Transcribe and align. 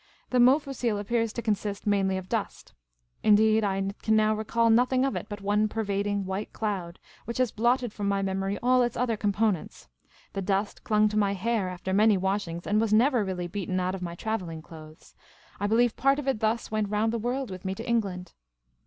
The 0.31 0.39
Mofussil 0.39 0.97
appears 0.97 1.31
to 1.33 1.43
consist 1.43 1.85
mainly 1.85 2.17
of 2.17 2.27
dust; 2.27 2.73
indeed, 3.21 3.63
I 3.63 3.91
can 4.01 4.15
now 4.15 4.33
recall 4.33 4.71
nothing 4.71 5.05
of 5.05 5.15
it 5.15 5.27
but 5.29 5.41
one 5.41 5.67
pervading 5.67 6.25
white 6.25 6.51
cloud, 6.53 6.97
which 7.25 7.37
has 7.37 7.51
blotted 7.51 7.93
from 7.93 8.07
my 8.07 8.23
memory 8.23 8.57
all 8.63 8.81
its 8.81 8.97
other 8.97 9.15
components. 9.15 9.89
The 10.33 10.41
dust 10.41 10.83
clung 10.83 11.07
to 11.09 11.17
my 11.17 11.33
hair 11.35 11.69
after 11.69 11.93
many 11.93 12.17
wa.shings, 12.17 12.65
and 12.65 12.81
was 12.81 12.91
nev^er 12.91 13.23
really 13.23 13.45
beaten 13.45 13.79
out 13.79 13.93
of 13.93 14.01
my 14.01 14.15
travelling 14.15 14.63
clothes; 14.63 15.13
I 15.59 15.67
believe 15.67 15.95
246 15.95 15.95
Miss 15.95 15.95
Caylcy's 15.95 15.95
Adventures 15.95 16.01
part 16.01 16.17
of 16.17 16.27
it 16.27 16.39
thus 16.39 16.71
went 16.71 16.89
round 16.89 17.13
the 17.13 17.19
world 17.19 17.51
with 17.51 17.63
me 17.63 17.75
to 17.75 17.87
England. 17.87 18.33